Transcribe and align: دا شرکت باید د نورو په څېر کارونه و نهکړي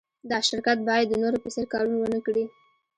دا 0.29 0.37
شرکت 0.47 0.77
باید 0.87 1.05
د 1.09 1.13
نورو 1.23 1.37
په 1.43 1.49
څېر 1.53 1.65
کارونه 1.73 1.95
و 1.99 2.11
نهکړي 2.13 2.45